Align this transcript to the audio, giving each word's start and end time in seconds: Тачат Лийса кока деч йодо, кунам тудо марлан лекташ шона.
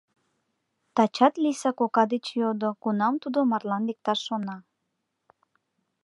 Тачат 0.95 1.33
Лийса 1.43 1.71
кока 1.79 2.03
деч 2.13 2.25
йодо, 2.39 2.69
кунам 2.81 3.15
тудо 3.23 3.39
марлан 3.51 3.83
лекташ 3.89 4.19
шона. 4.27 4.57